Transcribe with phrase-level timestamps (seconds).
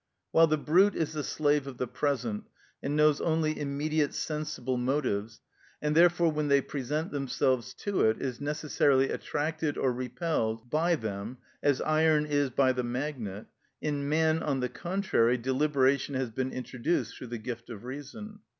[0.31, 2.45] While the brute is the slave of the present,
[2.81, 5.41] and knows only immediate sensible motives,
[5.79, 11.37] and therefore when they present themselves to it is necessarily attracted or repelled by them,
[11.61, 13.45] as iron is by the magnet,
[13.79, 18.39] in man, on the contrary, deliberation has been introduced through the gift of reason.